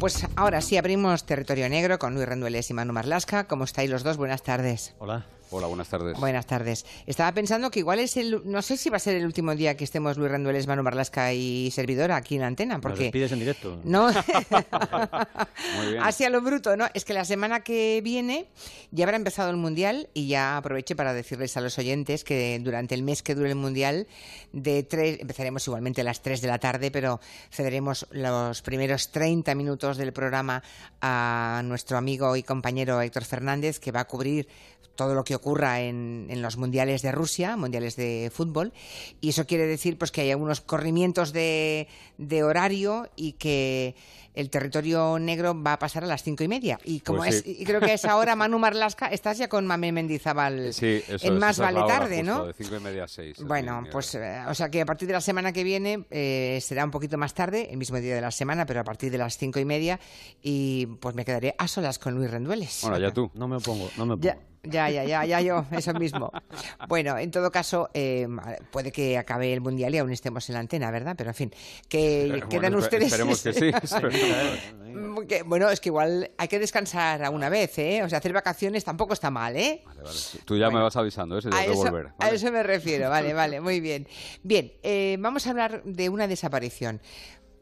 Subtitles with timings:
[0.00, 3.44] Pues ahora sí abrimos territorio negro con Luis Rendueles y Manu Marlasca.
[3.44, 4.16] ¿Cómo estáis los dos?
[4.16, 4.94] Buenas tardes.
[4.98, 5.26] Hola.
[5.52, 6.16] Hola, buenas tardes.
[6.18, 6.86] Buenas tardes.
[7.06, 8.42] Estaba pensando que igual es el.
[8.44, 11.32] No sé si va a ser el último día que estemos Luis Rendueles, Manu Marlasca
[11.32, 12.80] y servidora aquí en la antena.
[12.80, 13.06] Porque...
[13.06, 13.80] ¿Nos despides en directo?
[13.84, 14.12] No.
[15.76, 16.02] Muy bien.
[16.02, 16.86] Así a lo bruto, ¿no?
[16.94, 18.46] Es que la semana que viene
[18.92, 22.94] ya habrá empezado el Mundial y ya aproveche para decirles a los oyentes que durante
[22.94, 24.06] el mes que dure el Mundial,
[24.52, 29.54] de tres, empezaremos igualmente a las 3 de la tarde, pero cederemos los primeros 30
[29.54, 30.62] minutos del programa
[31.00, 34.48] a nuestro amigo y compañero Héctor Fernández, que va a cubrir
[35.00, 38.72] todo lo que ocurra en, en, los mundiales de Rusia, mundiales de fútbol,
[39.20, 43.94] y eso quiere decir pues que hay algunos corrimientos de, de horario y que
[44.34, 46.78] el territorio negro va a pasar a las cinco y media.
[46.84, 49.66] Y como Pues es, y creo que a esa hora Manu Marlasca, estás ya con
[49.66, 52.46] Mamé Mendizábal Sí, eso en es, Más es Vale la hora Tarde, justo, ¿no?
[52.46, 53.38] De cinco y media a seis.
[53.38, 56.58] es Bueno, pues eh, o sea que a partir de la semana que viene eh,
[56.62, 59.18] será un poquito más tarde, el mismo día de la semana, pero a partir de
[59.18, 59.98] las cinco y media
[60.42, 62.80] y pues me quedaré a solas con Luis Rendueles.
[62.82, 63.30] Bueno, ya tú.
[63.34, 64.26] No me opongo, no me opongo.
[64.26, 66.30] Ya, ya, ya, ya, ya yo, eso mismo.
[66.88, 68.28] Bueno, en todo caso, eh,
[68.70, 71.14] puede que acabe el mundial y aún estemos en la antena, ¿verdad?
[71.16, 71.54] Pero en fin,
[71.88, 73.04] que Eh, quedan bueno, ustedes.
[73.12, 73.70] Esperemos que sí.
[74.90, 78.02] Mm, que- bueno, es que igual hay que descansar a una vez, ¿eh?
[78.02, 79.82] O sea, hacer vacaciones tampoco está mal, ¿eh?
[79.86, 80.18] Vale, vale.
[80.44, 81.42] Tú ya me vas avisando, ¿eh?
[81.42, 82.08] Si A eso, volver.
[82.18, 84.08] a eso me refiero, vale, vale, muy bien.
[84.42, 87.00] Bien, eh, vamos a hablar de una desaparición.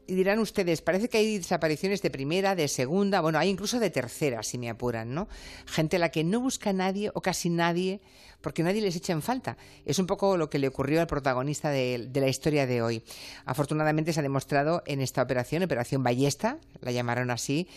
[0.09, 3.91] Y dirán ustedes, parece que hay desapariciones de primera, de segunda, bueno, hay incluso de
[3.91, 5.29] tercera, si me apuran, ¿no?
[5.67, 8.01] Gente a la que no busca nadie o casi nadie,
[8.41, 9.59] porque nadie les echa en falta.
[9.85, 13.03] Es un poco lo que le ocurrió al protagonista de, de la historia de hoy.
[13.45, 17.69] Afortunadamente se ha demostrado en esta operación, Operación Ballesta, la llamaron así,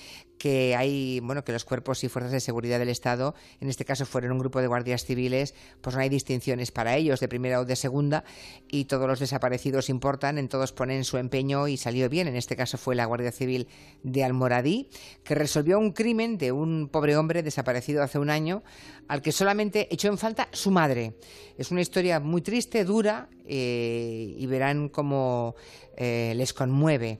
[0.41, 4.07] que hay, bueno, que los cuerpos y fuerzas de seguridad del Estado, en este caso
[4.07, 7.65] fueron un grupo de guardias civiles, pues no hay distinciones para ellos de primera o
[7.65, 8.23] de segunda
[8.67, 12.27] y todos los desaparecidos importan, en todos ponen su empeño y salió bien.
[12.27, 13.67] En este caso fue la Guardia Civil
[14.01, 14.89] de Almoradí,
[15.23, 18.63] que resolvió un crimen de un pobre hombre desaparecido hace un año,
[19.07, 21.13] al que solamente echó en falta su madre.
[21.55, 25.55] Es una historia muy triste, dura, eh, y verán cómo
[25.97, 27.19] eh, les conmueve.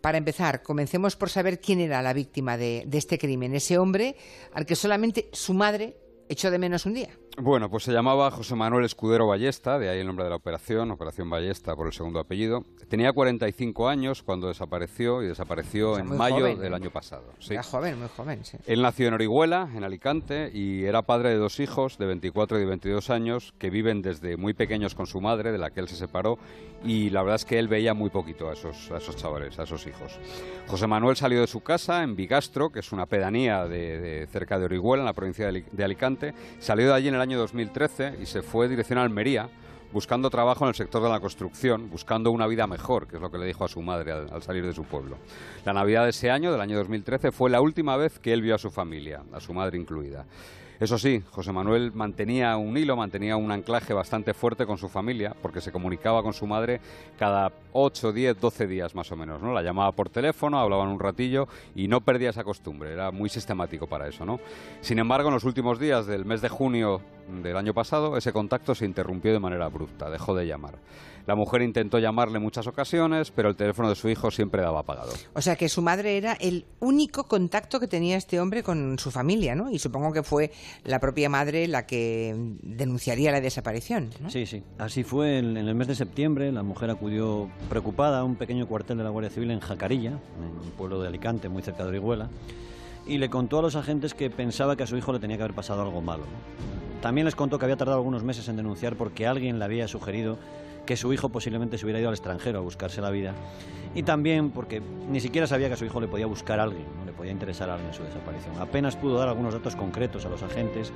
[0.00, 4.16] Para empezar, comencemos por saber quién era la víctima de, de este crimen, ese hombre
[4.52, 5.96] al que solamente su madre
[6.30, 7.10] echó de menos un día.
[7.36, 10.90] Bueno, pues se llamaba José Manuel Escudero Ballesta, de ahí el nombre de la operación,
[10.90, 12.64] Operación Ballesta por el segundo apellido.
[12.88, 17.32] Tenía 45 años cuando desapareció y desapareció O sea, en mayo joven, del año pasado.
[17.38, 17.54] Sí.
[17.54, 18.58] Era joven, muy joven, sí.
[18.66, 22.60] Él nació en Orihuela, en Alicante, y era padre de dos hijos de 24 y
[22.60, 25.88] de 22 años que viven desde muy pequeños con su madre, de la que él
[25.88, 26.38] se separó,
[26.84, 29.64] y la verdad es que él veía muy poquito a esos, a esos chavales, a
[29.64, 30.18] esos hijos.
[30.66, 34.64] José Manuel salió de su casa en Bigastro, que es una pedanía de, cerca de
[34.64, 38.42] Orihuela, en la provincia de Alicante, salió de allí en el año 2013 y se
[38.42, 39.48] fue dirección a Almería,
[39.92, 43.30] buscando trabajo en el sector de la construcción, buscando una vida mejor, que es lo
[43.30, 45.16] que le dijo a su madre al, al salir de su pueblo.
[45.64, 48.54] La Navidad de ese año, del año 2013, fue la última vez que él vio
[48.54, 50.24] a su familia, a su madre incluida.
[50.80, 55.36] Eso sí, José Manuel mantenía un hilo, mantenía un anclaje bastante fuerte con su familia,
[55.42, 56.80] porque se comunicaba con su madre
[57.18, 59.52] cada 8, 10, 12 días más o menos, ¿no?
[59.52, 63.86] La llamaba por teléfono, hablaban un ratillo y no perdía esa costumbre, era muy sistemático
[63.88, 64.40] para eso, ¿no?
[64.80, 67.02] Sin embargo, en los últimos días del mes de junio
[67.42, 70.78] del año pasado, ese contacto se interrumpió de manera abrupta, dejó de llamar.
[71.26, 74.80] La mujer intentó llamarle en muchas ocasiones, pero el teléfono de su hijo siempre daba
[74.80, 75.12] apagado.
[75.34, 79.10] O sea que su madre era el único contacto que tenía este hombre con su
[79.10, 79.70] familia, ¿no?
[79.70, 80.50] Y supongo que fue
[80.84, 84.30] la propia madre la que denunciaría la desaparición, ¿no?
[84.30, 84.62] Sí, sí.
[84.78, 86.50] Así fue en, en el mes de septiembre.
[86.52, 90.66] La mujer acudió preocupada a un pequeño cuartel de la Guardia Civil en Jacarilla, en
[90.66, 92.28] un pueblo de Alicante, muy cerca de Orihuela,
[93.06, 95.42] y le contó a los agentes que pensaba que a su hijo le tenía que
[95.42, 96.24] haber pasado algo malo.
[97.02, 100.38] También les contó que había tardado algunos meses en denunciar porque alguien le había sugerido
[100.86, 103.34] que su hijo posiblemente se hubiera ido al extranjero a buscarse la vida.
[103.94, 104.80] Y también porque
[105.10, 107.04] ni siquiera sabía que a su hijo le podía buscar a alguien, ¿no?
[107.04, 108.56] le podía interesar a alguien su desaparición.
[108.60, 110.92] Apenas pudo dar algunos datos concretos a los agentes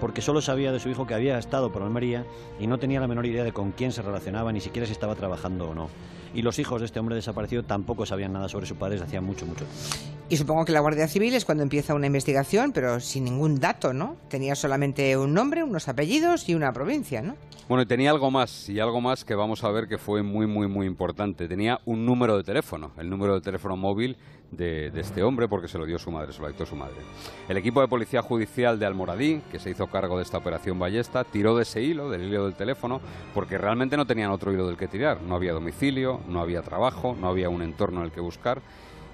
[0.00, 2.26] porque solo sabía de su hijo que había estado por Almería
[2.58, 5.14] y no tenía la menor idea de con quién se relacionaba, ni siquiera si estaba
[5.14, 5.88] trabajando o no.
[6.34, 9.20] Y los hijos de este hombre desaparecido tampoco sabían nada sobre su padre desde hacía
[9.20, 10.12] mucho, mucho tiempo.
[10.28, 13.92] Y supongo que la Guardia Civil es cuando empieza una investigación, pero sin ningún dato,
[13.92, 14.16] ¿no?
[14.28, 17.36] Tenía solamente un nombre, unos apellidos y una provincia, ¿no?
[17.68, 20.46] Bueno, y tenía algo más, y algo más que vamos a ver que fue muy,
[20.46, 21.46] muy, muy importante.
[21.48, 24.16] Tenía un número de teléfono, el número de teléfono móvil
[24.50, 26.96] de, de este hombre, porque se lo dio su madre, se lo dictó su madre.
[27.48, 31.24] El equipo de Policía Judicial de Almoradí, que se hizo cargo de esta operación Ballesta,
[31.24, 33.00] tiró de ese hilo, del hilo del teléfono,
[33.34, 35.20] porque realmente no tenían otro hilo del que tirar.
[35.22, 38.62] No había domicilio, no había trabajo, no había un entorno en el que buscar.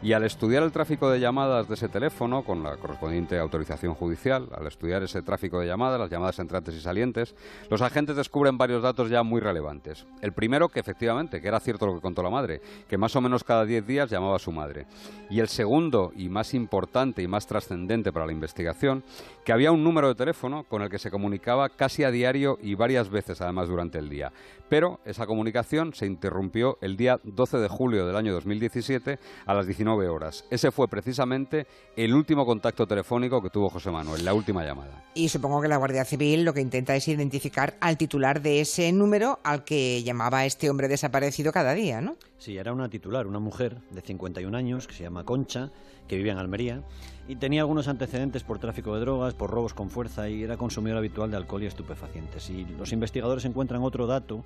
[0.00, 4.48] Y al estudiar el tráfico de llamadas de ese teléfono, con la correspondiente autorización judicial,
[4.56, 7.34] al estudiar ese tráfico de llamadas, las llamadas entrantes y salientes,
[7.68, 10.06] los agentes descubren varios datos ya muy relevantes.
[10.22, 13.20] El primero, que efectivamente, que era cierto lo que contó la madre, que más o
[13.20, 14.86] menos cada 10 días llamaba a su madre.
[15.30, 19.02] Y el segundo, y más importante y más trascendente para la investigación,
[19.44, 22.76] que había un número de teléfono con el que se comunicaba casi a diario y
[22.76, 24.32] varias veces además durante el día.
[24.68, 29.66] Pero esa comunicación se interrumpió el día 12 de julio del año 2017 a las
[29.66, 30.44] 19 horas.
[30.50, 31.66] Ese fue precisamente
[31.96, 35.04] el último contacto telefónico que tuvo José Manuel, la última llamada.
[35.14, 38.92] Y supongo que la Guardia Civil lo que intenta es identificar al titular de ese
[38.92, 42.16] número al que llamaba este hombre desaparecido cada día, ¿no?
[42.38, 45.70] Sí, era una titular, una mujer de 51 años que se llama Concha,
[46.06, 46.82] que vivía en Almería
[47.28, 50.96] y tenía algunos antecedentes por tráfico de drogas, por robos con fuerza y era consumidor
[50.96, 52.48] habitual de alcohol y estupefacientes.
[52.48, 54.42] Y los investigadores encuentran otro dato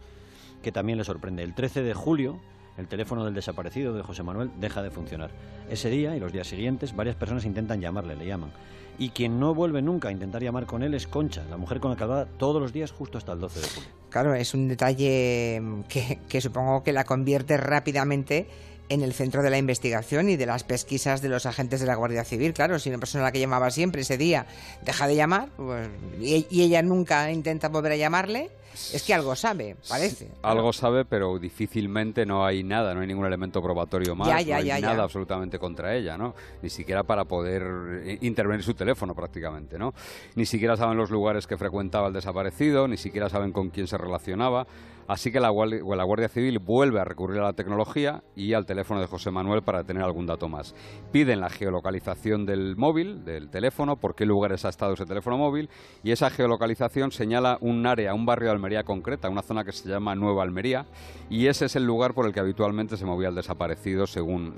[0.63, 1.45] que también le sorprende.
[1.45, 2.41] El 13 de julio,
[2.77, 5.31] el teléfono del desaparecido de José Manuel deja de funcionar.
[5.71, 8.51] Ese día y los días siguientes, varias personas intentan llamarle, le llaman.
[8.99, 11.93] Y quien no vuelve nunca a intentar llamar con él es Concha, la mujer con
[11.93, 13.91] la que hablaba todos los días justo hasta el 12 de julio.
[14.11, 18.49] Claro, es un detalle que, que supongo que la convierte rápidamente
[18.93, 21.95] en el centro de la investigación y de las pesquisas de los agentes de la
[21.95, 22.53] Guardia Civil.
[22.53, 24.47] Claro, si una persona a la que llamaba siempre ese día
[24.85, 25.89] deja de llamar pues,
[26.21, 28.51] y, y ella nunca intenta volver a llamarle,
[28.93, 30.29] es que algo sabe, parece.
[30.43, 34.55] Algo sabe, pero difícilmente no hay nada, no hay ningún elemento probatorio más, Ya, ya,
[34.55, 34.87] no hay ya, ya.
[34.89, 36.35] nada absolutamente contra ella, ¿no?
[36.63, 37.63] Ni siquiera para poder
[38.05, 39.93] eh, intervenir su teléfono prácticamente, ¿no?
[40.37, 43.99] Ni siquiera saben los lugares que frecuentaba el desaparecido, ni siquiera saben con quién se
[43.99, 44.67] relacionaba.
[45.09, 49.07] Así que la Guardia, Civil vuelve a recurrir a la tecnología y al teléfono de
[49.07, 50.75] José Manuel para tener algún dato más.
[51.11, 55.69] Piden la geolocalización del móvil, del teléfono, por qué lugares ha estado ese teléfono móvil,
[56.03, 59.89] y esa geolocalización señala un área, un barrio de Almería concreta, una zona que se
[59.89, 60.87] llama Nueva Almería,
[61.29, 64.55] y ese es el lugar por el que habitualmente se movía el desaparecido según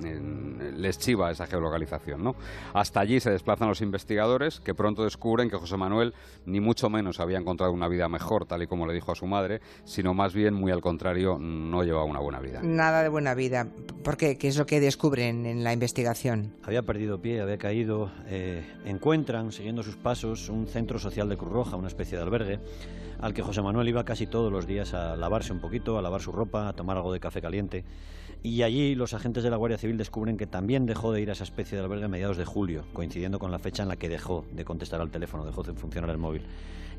[0.76, 2.35] les chiva esa geolocalización.
[2.73, 6.14] Hasta allí se desplazan los investigadores que pronto descubren que José Manuel
[6.44, 9.26] ni mucho menos había encontrado una vida mejor, tal y como le dijo a su
[9.26, 12.61] madre, sino más bien, muy al contrario, no llevaba una buena vida.
[12.63, 13.69] Nada de buena vida.
[14.03, 14.37] ¿Por qué?
[14.37, 16.53] ¿Qué es lo que descubren en la investigación?
[16.63, 18.11] Había perdido pie, había caído.
[18.27, 22.59] eh, encuentran, siguiendo sus pasos, un centro social de Cruz Roja, una especie de albergue,
[23.21, 26.21] al que José Manuel iba casi todos los días a lavarse un poquito, a lavar
[26.21, 27.85] su ropa, a tomar algo de café caliente.
[28.43, 31.33] Y allí los agentes de la Guardia Civil descubren que también dejó de ir a
[31.33, 34.11] esa especie de albergue a mediados de julio, coincidiendo con la fecha en la que
[34.11, 36.43] dejó de contestar al teléfono, dejó de funcionar el móvil.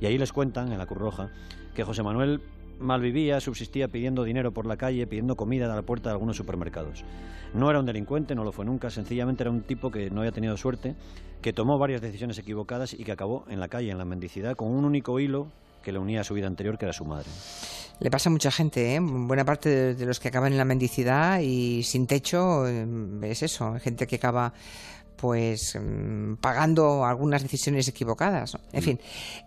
[0.02, 1.30] Y allí les cuentan, en la Cruz Roja,
[1.76, 2.42] que José Manuel
[2.80, 7.04] malvivía, subsistía pidiendo dinero por la calle, pidiendo comida a la puerta de algunos supermercados.
[7.54, 10.32] No era un delincuente, no lo fue nunca, sencillamente era un tipo que no había
[10.32, 10.96] tenido suerte,
[11.42, 14.70] que tomó varias decisiones equivocadas y que acabó en la calle, en la mendicidad, con
[14.72, 15.48] un único hilo
[15.82, 17.28] que le unía a su vida anterior, que era su madre.
[18.00, 19.00] Le pasa a mucha gente, ¿eh?
[19.00, 22.86] Buena parte de, de los que acaban en la mendicidad y sin techo eh,
[23.22, 24.54] es eso, gente que acaba
[25.18, 28.56] pues mm, pagando algunas decisiones equivocadas.
[28.56, 28.60] ¿no?
[28.74, 29.00] En fin,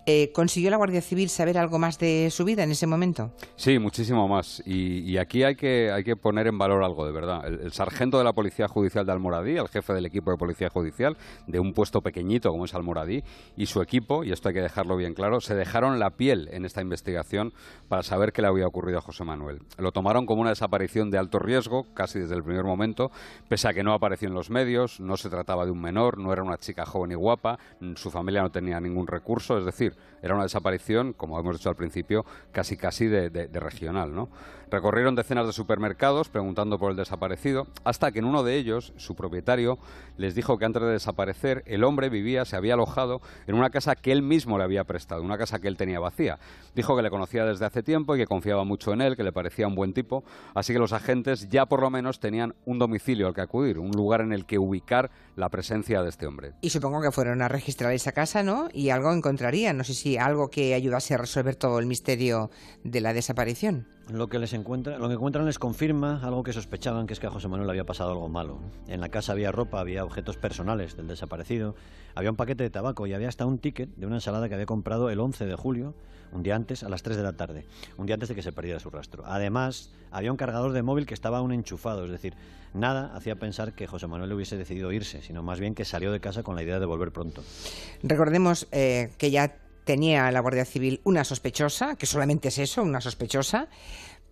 [0.07, 3.33] eh, ¿consiguió la Guardia Civil saber algo más de su vida en ese momento?
[3.57, 4.63] Sí, muchísimo más.
[4.65, 7.47] Y, y aquí hay que, hay que poner en valor algo, de verdad.
[7.47, 10.69] El, el sargento de la Policía Judicial de Almoradí, el jefe del equipo de Policía
[10.71, 11.17] Judicial,
[11.47, 13.23] de un puesto pequeñito como es Almoradí,
[13.57, 16.65] y su equipo, y esto hay que dejarlo bien claro, se dejaron la piel en
[16.65, 17.53] esta investigación
[17.89, 19.61] para saber qué le había ocurrido a José Manuel.
[19.79, 23.11] Lo tomaron como una desaparición de alto riesgo, casi desde el primer momento,
[23.49, 26.33] pese a que no apareció en los medios, no se trataba de un menor, no
[26.33, 29.95] era una chica joven y guapa, mm, su familia no tenía ningún recurso, es decir,
[30.23, 34.29] era una desaparición, como hemos dicho al principio, casi casi de, de- de regional, ¿no?
[34.71, 39.15] Recorrieron decenas de supermercados preguntando por el desaparecido, hasta que en uno de ellos, su
[39.15, 39.79] propietario,
[40.19, 43.97] les dijo que antes de desaparecer, el hombre vivía, se había alojado en una casa
[43.97, 46.39] que él mismo le había prestado, una casa que él tenía vacía.
[46.75, 49.33] Dijo que le conocía desde hace tiempo y que confiaba mucho en él, que le
[49.33, 50.23] parecía un buen tipo,
[50.55, 53.93] así que los agentes ya por lo menos tenían un domicilio al que acudir, un
[53.93, 56.53] lugar en el que ubicar la presencia de este hombre.
[56.61, 58.69] Y supongo que fueron a registrar esa casa, ¿no?
[58.73, 62.51] Y algo encontrarían, no sé si algo que ayudase a resolver todo el misterio
[62.85, 63.98] de la desaparición.
[64.11, 67.27] Lo que les encuentra, lo que encuentran les confirma algo que sospechaban, que es que
[67.27, 68.59] a José Manuel había pasado algo malo.
[68.87, 71.75] En la casa había ropa, había objetos personales del desaparecido,
[72.15, 74.65] había un paquete de tabaco y había hasta un ticket de una ensalada que había
[74.65, 75.95] comprado el 11 de julio,
[76.33, 77.67] un día antes, a las 3 de la tarde,
[77.99, 79.25] un día antes de que se perdiera su rastro.
[79.27, 82.33] Además, había un cargador de móvil que estaba aún enchufado, es decir,
[82.73, 86.21] nada hacía pensar que José Manuel hubiese decidido irse, sino más bien que salió de
[86.21, 87.43] casa con la idea de volver pronto.
[88.03, 89.55] Recordemos eh, que ya
[89.89, 93.69] tenía la Guardia Civil una sospechosa, que solamente es eso, una sospechosa,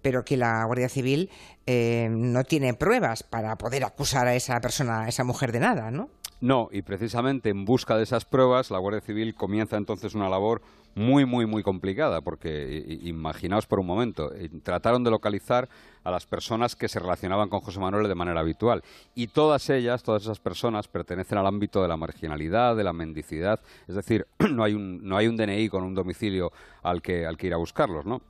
[0.03, 1.31] pero que la Guardia Civil
[1.65, 5.91] eh, no tiene pruebas para poder acusar a esa persona, a esa mujer de nada,
[5.91, 6.11] ¿no?
[6.43, 10.61] No, y precisamente en busca de esas pruebas, la Guardia Civil comienza entonces una labor
[10.97, 15.69] muy, muy, muy complicada, porque imaginaos por un momento, eh, trataron de localizar
[16.03, 18.83] a las personas que se relacionaban con José Manuel de manera habitual.
[19.15, 23.61] Y todas ellas, todas esas personas, pertenecen al ámbito de la marginalidad, de la mendicidad,
[23.87, 26.51] es decir, no hay un, no hay un DNI con un domicilio
[26.83, 28.23] al que, al que ir a buscarlos, ¿no?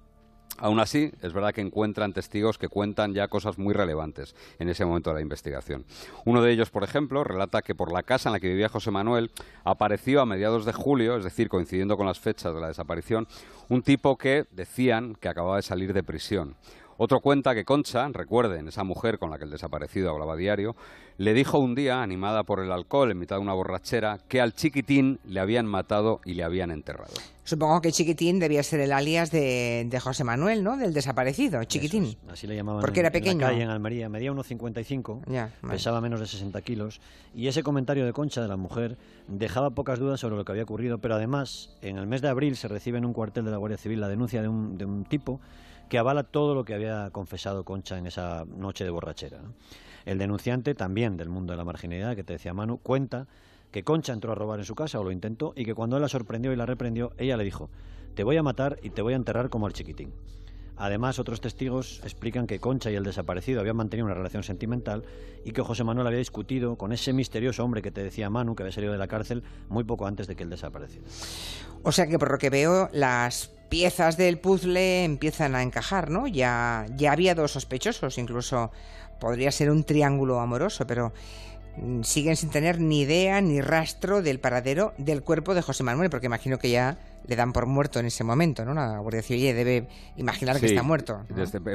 [0.59, 4.87] Aún así, es verdad que encuentran testigos que cuentan ya cosas muy relevantes en ese
[4.87, 5.85] momento de la investigación.
[6.25, 8.91] Uno de ellos, por ejemplo, relata que por la casa en la que vivía José
[8.91, 9.31] Manuel
[9.65, 13.29] apareció a mediados de julio, es decir, coincidiendo con las fechas de la desaparición,
[13.69, 16.57] un tipo que decían que acababa de salir de prisión.
[16.99, 20.75] Otro cuenta que Concha, recuerden, esa mujer con la que el desaparecido hablaba diario,
[21.19, 24.55] le dijo un día, animada por el alcohol en mitad de una borrachera, que al
[24.55, 27.13] chiquitín le habían matado y le habían enterrado.
[27.47, 30.77] Supongo que chiquitín debía ser el alias de, José Manuel, ¿no?
[30.77, 32.17] Del desaparecido, chiquitín.
[32.29, 33.35] así le llamaban Porque era pequeño.
[33.35, 34.09] en la calle en Almería.
[34.09, 35.23] Medía unos 55,
[35.71, 37.01] pesaba menos de 60 kilos.
[37.37, 38.99] Y ese comentario de Concha, de la mujer,
[39.29, 40.99] dejaba pocas dudas sobre lo que había ocurrido.
[40.99, 43.79] Pero además, en el mes de abril se recibe en un cuartel de la Guardia
[43.79, 45.41] Civil la denuncia de un, de un tipo
[45.89, 49.39] que avala todo lo que había confesado Concha en esa noche de borrachera.
[50.05, 53.29] El denunciante, también del mundo de la marginalidad, que te decía Manu, cuenta
[53.71, 56.03] que Concha entró a robar en su casa o lo intentó y que cuando él
[56.03, 57.71] la sorprendió y la reprendió, ella le dijo,
[58.15, 60.13] te voy a matar y te voy a enterrar como al chiquitín.
[60.79, 65.05] Además, otros testigos explican que Concha y el desaparecido habían mantenido una relación sentimental
[65.43, 68.63] y que José Manuel había discutido con ese misterioso hombre que te decía Manu, que
[68.63, 71.07] había salido de la cárcel muy poco antes de que él desapareciera.
[71.83, 76.27] O sea que por lo que veo, las piezas del puzzle empiezan a encajar, ¿no?
[76.27, 78.71] Ya, ya había dos sospechosos, incluso
[79.19, 81.15] podría ser un triángulo amoroso, pero
[82.03, 86.27] siguen sin tener ni idea ni rastro del paradero del cuerpo de José Manuel, porque
[86.27, 86.97] imagino que ya
[87.27, 88.75] le dan por muerto en ese momento, ¿no?
[88.75, 91.23] La Guardia Civil debe imaginar que está muerto.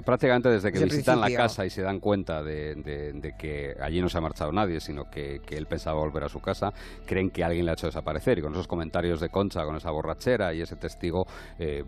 [0.06, 4.18] prácticamente desde que visitan la casa y se dan cuenta de, que allí no se
[4.18, 6.72] ha marchado nadie, sino que, él pensaba volver a su casa,
[7.06, 8.40] creen que alguien le ha hecho desaparecer.
[8.40, 11.26] Y con esos comentarios de Concha, con esa borrachera y ese testigo,
[11.60, 11.84] eh,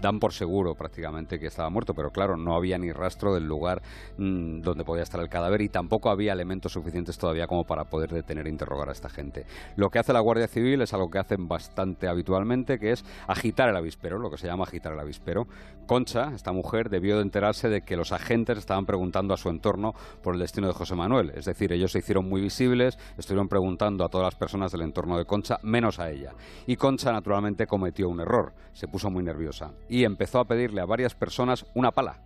[0.00, 1.92] dan por seguro prácticamente que estaba muerto.
[1.94, 3.82] Pero claro, no había ni rastro del lugar
[4.16, 8.10] mm, donde podía estar el cadáver y tampoco había elementos suficientes todavía como para poder
[8.10, 9.44] detener e interrogar a esta gente.
[9.76, 13.68] Lo que hace la Guardia Civil es algo que hacen bastante habitualmente, que es agitar
[13.68, 15.46] el avispero, lo que se llama agitar el avispero.
[15.86, 19.94] Concha, esta mujer, debió de enterarse de que los agentes estaban preguntando a su entorno
[20.22, 21.32] por el destino de José Manuel.
[21.34, 25.16] Es decir, ellos se hicieron muy visibles, estuvieron preguntando a todas las personas del entorno
[25.16, 26.32] de Concha, menos a ella.
[26.66, 28.52] Y Concha, naturalmente, cometió un error.
[28.72, 32.25] Se puso muy nerviosa y empezó a pedirle a varias personas una pala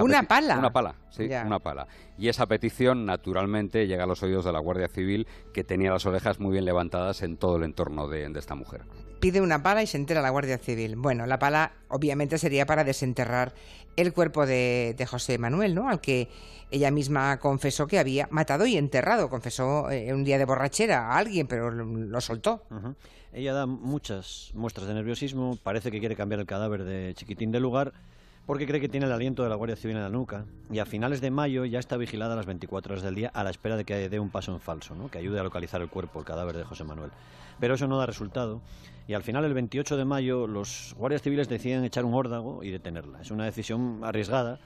[0.00, 0.58] una pala.
[0.58, 1.86] Una pala, sí, una pala.
[2.18, 6.04] Y esa petición, naturalmente, llega a los oídos de la Guardia Civil, que tenía las
[6.06, 8.82] orejas muy bien levantadas en todo el entorno de, esta mujer.
[9.20, 10.96] Pide una pala y se entera la Guardia Civil.
[10.96, 13.54] Bueno, la pala obviamente sería para desenterrar
[13.96, 15.88] el cuerpo de, José Manuel, ¿no?
[15.88, 16.28] Al que
[16.70, 19.28] ella misma confesó que había matado y enterrado.
[19.28, 22.62] Confesó eh, un día de borrachera a alguien, pero lo, soltó.
[23.32, 27.60] Ella da muchas muestras de nerviosismo, parece que quiere cambiar el cadáver de Chiquitín de
[27.60, 27.92] lugar
[28.46, 30.86] porque cree que tiene el aliento de la Guardia Civil en la nuca y a
[30.86, 33.84] finales de mayo ya está vigilada las 24 horas del día a la espera de
[33.84, 35.10] que dé un paso en falso, ¿no?
[35.10, 37.10] que ayude a localizar el cuerpo, el cadáver de José Manuel.
[37.58, 38.60] Pero eso no da resultado
[39.06, 42.70] y al final el 28 de mayo los guardias civiles deciden echar un órdago y
[42.70, 43.20] detenerla.
[43.20, 44.58] Es una decisión arriesgada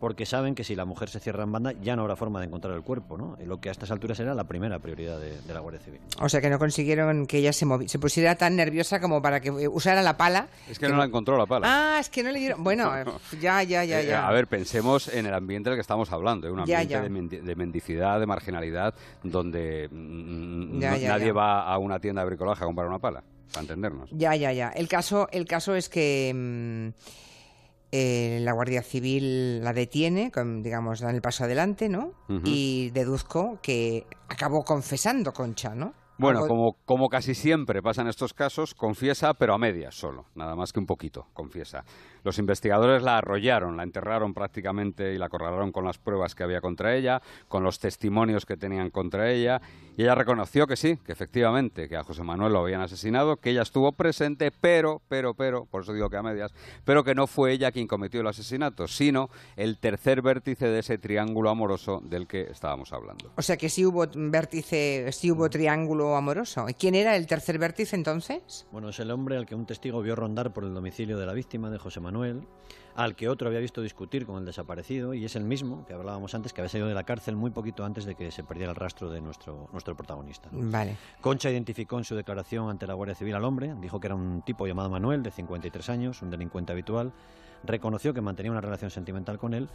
[0.00, 2.46] porque saben que si la mujer se cierra en banda ya no habrá forma de
[2.46, 3.36] encontrar el cuerpo, ¿no?
[3.44, 6.00] lo que a estas alturas era la primera prioridad de, la Guardia Civil.
[6.18, 9.50] O sea que no consiguieron que ella se, se pusiera tan nerviosa como para que
[9.50, 10.48] usara la pala.
[10.68, 11.66] Es que, no la encontró la pala.
[11.68, 12.64] Ah, es que no le dieron...
[12.64, 12.90] Bueno,
[13.40, 14.26] ya, ya, ya, eh, ya.
[14.26, 16.50] a ver, pensemos en el ambiente del que estamos hablando, ¿eh?
[16.50, 22.64] un ambiente De, mendicidad, de marginalidad, donde mm, nadie va a una tienda de bricolaje
[22.64, 24.08] a comprar una pala, para entendernos.
[24.12, 24.70] Ya, ya, ya.
[24.70, 26.32] El caso, el caso es que...
[26.34, 27.20] Mm,
[27.92, 30.30] eh, la Guardia Civil la detiene,
[30.62, 32.12] digamos, dan el paso adelante, ¿no?
[32.44, 35.94] Y deduzco que acabó confesando Concha, ¿no?
[36.20, 40.54] Bueno, como, como casi siempre pasa en estos casos, confiesa, pero a medias solo, nada
[40.54, 41.82] más que un poquito, confiesa.
[42.24, 46.60] Los investigadores la arrollaron, la enterraron prácticamente y la acorralaron con las pruebas que había
[46.60, 49.60] contra ella, con los testimonios que tenían contra ella,
[49.96, 53.50] y ella reconoció que sí, que efectivamente, que a José Manuel lo habían asesinado, que
[53.50, 56.52] ella estuvo presente, pero, pero, pero, por eso digo que a medias,
[56.84, 60.98] pero que no fue ella quien cometió el asesinato, sino el tercer vértice de ese
[60.98, 63.32] triángulo amoroso del que estábamos hablando.
[63.36, 66.66] O sea que sí hubo vértice, sí hubo triángulo amoroso.
[66.78, 68.66] ¿Quién era el tercer vértice entonces?
[68.72, 71.32] Bueno, es el hombre al que un testigo vio rondar por el domicilio de la
[71.32, 72.42] víctima de José Manuel Manuel,
[72.96, 76.34] al que otro había visto discutir con el desaparecido, y es el mismo que hablábamos
[76.34, 78.76] antes, que había salido de la cárcel muy poquito antes de que se perdiera el
[78.76, 80.48] rastro de nuestro, nuestro protagonista.
[80.52, 80.96] Vale.
[81.20, 84.42] Concha identificó en su declaración ante la Guardia Civil al hombre, dijo que era un
[84.42, 87.12] tipo llamado Manuel, de 53 años, un delincuente habitual,
[87.62, 89.68] reconoció que mantenía una relación sentimental con él,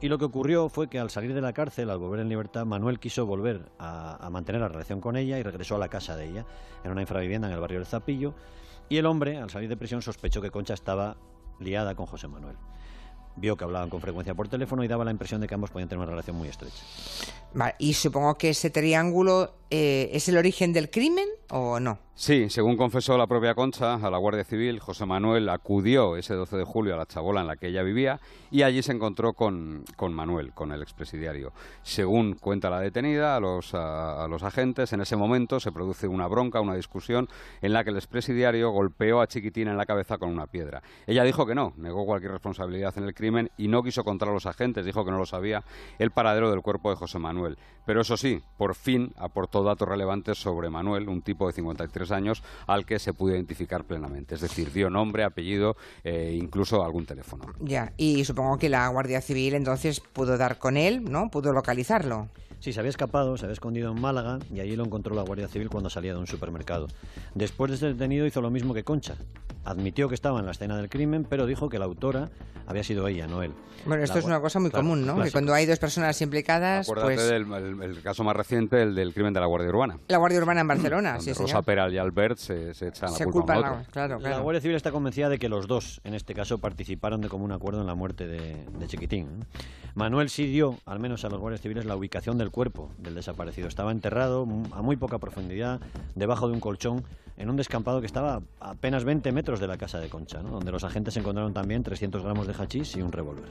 [0.00, 2.66] y lo que ocurrió fue que al salir de la cárcel, al volver en libertad,
[2.66, 6.16] Manuel quiso volver a, a mantener la relación con ella y regresó a la casa
[6.16, 6.44] de ella,
[6.82, 8.34] en una infravivienda en el barrio del Zapillo,
[8.88, 11.16] Y el hombre, al salir de prisión, sospechó que Concha estaba
[11.58, 12.56] liada con José Manuel.
[13.36, 15.88] Vio que hablaban con frecuencia por teléfono y daba la impresión de que ambos podían
[15.88, 16.82] tener una relación muy estrecha.
[17.52, 21.98] Vale, y supongo que ese triángulo eh, es el origen del crimen o no.
[22.18, 26.56] Sí, según confesó la propia Concha a la Guardia Civil, José Manuel acudió ese 12
[26.56, 28.20] de julio a la chabola en la que ella vivía
[28.50, 31.52] y allí se encontró con, con Manuel, con el expresidiario.
[31.82, 36.08] Según cuenta la detenida a los, a, a los agentes, en ese momento se produce
[36.08, 37.28] una bronca, una discusión
[37.60, 40.82] en la que el expresidiario golpeó a Chiquitina en la cabeza con una piedra.
[41.06, 44.32] Ella dijo que no, negó cualquier responsabilidad en el crimen y no quiso contar a
[44.32, 45.64] los agentes, dijo que no lo sabía
[45.98, 47.58] el paradero del cuerpo de José Manuel.
[47.84, 52.42] Pero eso sí, por fin aportó datos relevantes sobre Manuel, un tipo de 53 años
[52.66, 54.34] al que se pudo identificar plenamente.
[54.34, 57.44] Es decir, dio nombre, apellido e incluso algún teléfono.
[57.60, 61.30] Ya, y supongo que la Guardia Civil entonces pudo dar con él, ¿no?
[61.30, 62.28] Pudo localizarlo.
[62.58, 65.46] Sí, se había escapado, se había escondido en Málaga y allí lo encontró la Guardia
[65.46, 66.88] Civil cuando salía de un supermercado.
[67.34, 69.14] Después de ser detenido hizo lo mismo que Concha.
[69.64, 72.30] Admitió que estaba en la escena del crimen, pero dijo que la autora
[72.68, 73.52] había sido ella, no él.
[73.84, 75.20] Bueno, esto La es una cosa muy claro, común, ¿no?
[75.22, 78.94] Que cuando hay dos personas implicadas, Acuérdate pues del el- el caso más reciente, el
[78.94, 79.98] del crimen de la Guardia Urbana.
[80.08, 81.64] la Guardia Urbana en Barcelona, donde sí, Rosa señor.
[81.64, 83.92] Peral y Albert se, se echan la Se culpa culpan, uno a la- otro.
[83.92, 84.42] claro, La claro.
[84.42, 87.80] Guardia Civil está convencida de que los dos, en este caso, participaron de común acuerdo
[87.80, 89.44] en la muerte de, de Chiquitín.
[89.94, 93.66] Manuel sí dio, al menos a los guardias civiles, la ubicación del cuerpo del desaparecido.
[93.66, 95.80] Estaba enterrado a muy poca profundidad,
[96.14, 97.04] debajo de un colchón,
[97.36, 100.50] en un descampado que estaba a apenas 20 metros de la casa de Concha, ¿no?
[100.50, 103.46] donde los agentes encontraron también 300 gramos de hachís y un revólver.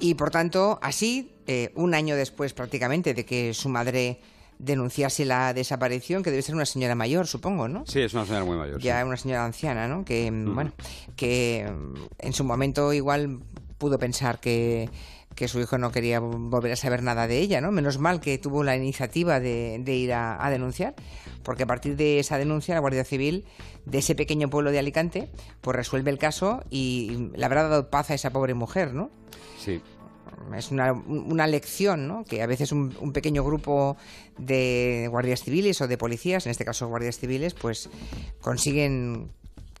[0.00, 4.20] Y por tanto, así, eh, un año después prácticamente de que su madre
[4.58, 7.84] denunciase la desaparición, que debe ser una señora mayor, supongo, ¿no?
[7.86, 8.80] Sí, es una señora muy mayor.
[8.80, 9.06] ya sí.
[9.06, 10.04] una señora anciana, ¿no?
[10.04, 10.72] Que, mm, bueno,
[11.14, 13.40] que mm, en su momento igual
[13.76, 14.88] pudo pensar que,
[15.38, 17.70] que su hijo no quería volver a saber nada de ella, ¿no?
[17.70, 20.96] Menos mal que tuvo la iniciativa de, de ir a, a denunciar,
[21.44, 23.44] porque a partir de esa denuncia la Guardia Civil
[23.84, 25.30] de ese pequeño pueblo de Alicante,
[25.60, 29.10] pues resuelve el caso y le habrá dado paz a esa pobre mujer, ¿no?
[29.64, 29.80] Sí.
[30.56, 32.24] es una, una lección, ¿no?
[32.24, 33.96] Que a veces un, un pequeño grupo
[34.38, 37.88] de guardias civiles o de policías, en este caso guardias civiles, pues
[38.40, 39.30] consiguen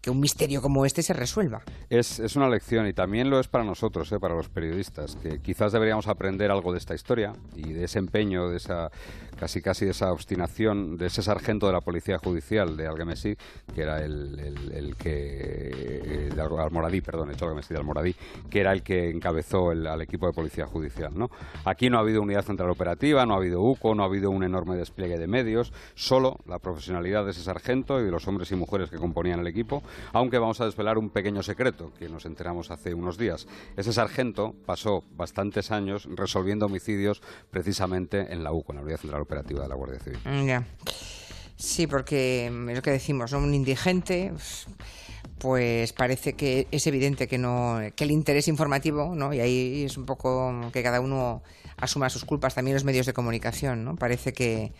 [0.00, 1.62] que un misterio como este se resuelva.
[1.90, 4.20] Es, es una lección y también lo es para nosotros, ¿eh?
[4.20, 8.48] para los periodistas, que quizás deberíamos aprender algo de esta historia y de ese empeño,
[8.48, 8.90] de esa
[9.38, 13.36] casi casi de esa obstinación de ese sargento de la policía judicial de Algemesí,
[13.72, 14.36] que era el,
[14.74, 18.14] el- que de Al- Almoradí, perdón, he hecho Algemesí de Almoradí,
[18.50, 21.30] que era el que encabezó el, al equipo de policía judicial, ¿no?
[21.64, 24.42] Aquí no ha habido unidad central operativa, no ha habido UCO, no ha habido un
[24.42, 28.56] enorme despliegue de medios, solo la profesionalidad de ese sargento y de los hombres y
[28.56, 32.70] mujeres que componían el equipo, aunque vamos a desvelar un pequeño secreto que nos enteramos
[32.70, 33.46] hace unos días.
[33.76, 39.22] Ese sargento pasó bastantes años resolviendo homicidios precisamente en la UCO, en la Unidad Central
[39.22, 40.18] Operativa de la Guardia Civil.
[40.24, 40.64] Mm, Ya.
[41.56, 43.38] Sí, porque mm, es lo que decimos, ¿no?
[43.38, 44.32] Un indigente,
[45.38, 49.32] pues parece que es evidente que no, que el interés informativo, ¿no?
[49.32, 51.42] Y ahí es un poco que cada uno
[51.76, 53.96] asuma sus culpas, también los medios de comunicación, ¿no?
[53.96, 54.72] Parece que,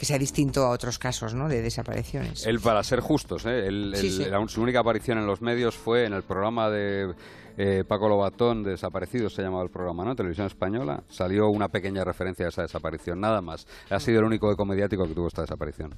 [0.00, 1.46] que sea distinto a otros casos, ¿no?
[1.46, 2.46] De desapariciones.
[2.46, 3.66] Él, para ser justos, ¿eh?
[3.66, 4.24] Él- Sí, él- sí.
[4.30, 7.12] la- su única aparición en los medios fue en el programa de
[7.58, 10.16] eh, Paco Lobatón, Desaparecidos, se llamaba el programa, ¿no?
[10.16, 11.02] Televisión Española.
[11.10, 13.66] Salió una pequeña referencia a esa desaparición, nada más.
[13.90, 15.94] Ha sido el único eco mediático que tuvo esta desaparición.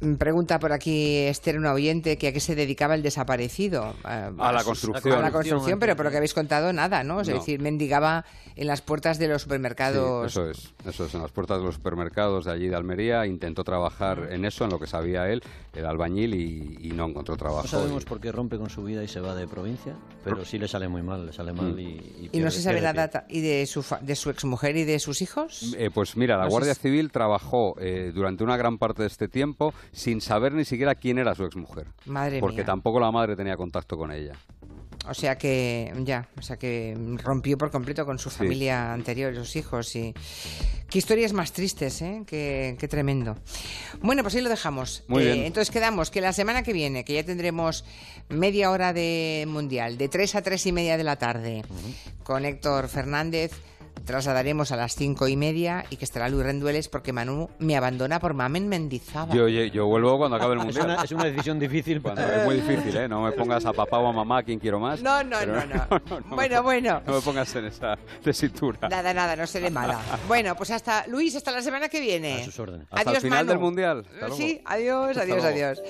[0.00, 3.94] Mm, Pregunta por aquí Esther, una oyente, que a qué se dedicaba el desaparecido.
[4.08, 5.18] Eh, A la construcción.
[5.18, 7.20] A la construcción, pero por lo que habéis contado, nada, ¿no?
[7.20, 7.34] Es No.
[7.36, 8.24] decir, mendigaba
[8.56, 10.32] en las puertas de los supermercados.
[10.32, 13.26] Sí, eso es, eso es, en las puertas de los supermercados de allí de Almería.
[13.26, 17.36] Intentó trabajar en eso, en lo que sabía él, el albañil, y, y no encontró
[17.36, 17.62] trabajo.
[17.62, 20.44] No sabemos Y- por qué rompe con su vida y se va de provincia, pero
[20.44, 22.94] sí le sale muy mal, le sale mal y, y ¿Y no se sabe pierde
[22.94, 23.20] nada pie.
[23.20, 25.74] ta- y de su, fa- de su exmujer y de sus hijos?
[25.78, 29.28] Eh, pues mira, la No Guardia Civil trabajó eh, durante una gran parte de este
[29.28, 31.86] tiempo sin saber ni siquiera quién era su exmujer.
[32.06, 32.66] Madre Porque mía.
[32.66, 34.32] tampoco la madre tenía contacto con ella.
[35.06, 38.38] O sea que, ya, o sea que rompió por completo con su Sí.
[38.38, 40.14] familia anterior, sus hijos y...
[40.88, 42.22] Qué historias más tristes, ¿eh?
[42.26, 43.36] Qué, qué tremendo.
[44.00, 45.02] Bueno, pues ahí lo dejamos.
[45.08, 45.44] Muy Eh, bien.
[45.46, 47.84] Entonces quedamos que la semana que viene, que ya tendremos
[48.28, 51.64] media hora de Mundial, de 3 a 3 y media de la tarde,
[52.22, 53.50] con Héctor Fernández,
[54.04, 58.20] trasladaremos a las cinco y media y que estará Luis Rendueles porque Manu me abandona
[58.20, 59.36] por Mamen Mendizábal.
[59.36, 60.86] Yo, yo, yo vuelvo cuando acabe el Es mundial.
[60.86, 63.08] una, es una decisión difícil, Cuando- pero es muy difícil, ¿eh?
[63.08, 65.00] No me pongas a papá o a mamá, quien quiero más.
[65.02, 66.36] No, no, pero no, no.
[66.36, 67.02] Bueno, bueno.
[67.06, 68.88] No me pongas en esa tesitura.
[68.88, 70.00] Nada, nada, no seré mala.
[70.28, 72.42] Bueno, pues hasta Luis, hasta la semana que viene.
[72.42, 72.86] A sus órdenes.
[72.90, 73.48] Hasta el final Manu.
[73.50, 73.98] del Mundial.
[74.06, 74.36] Hasta luego.
[74.36, 75.54] Sí, adiós, Hasta adiós, luego.
[75.54, 75.82] adiós.